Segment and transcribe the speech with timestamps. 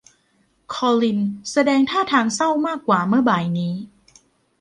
[0.73, 1.19] คอลิน
[1.51, 3.73] แสดงท่าทางเศร้ามากกว่าเมื่อบ่ายนี้